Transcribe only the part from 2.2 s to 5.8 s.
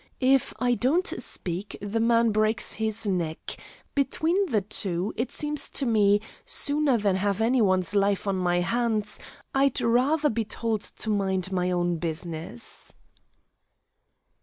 breaks his neck. Between the two, it seems